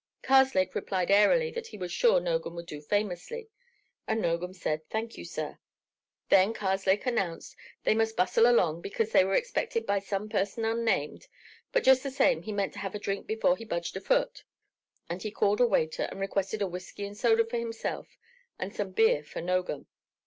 [0.23, 3.51] Karslake replied airily that he was sure Nogam would do famously,
[4.07, 5.59] and Nogam said "Thank you, sir."
[6.29, 11.27] Then Karslake announced they must bustle along, because they were expected by some person unnamed,
[11.71, 14.43] but just the same he meant to have a drink before he budged a foot.
[15.07, 18.17] And he called a waiter and requested a whiskey and soda for himself
[18.57, 19.85] and some beer for Nogam....